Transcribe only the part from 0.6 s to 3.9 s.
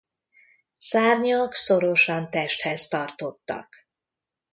Szárnyak szorosan testhez tartottak.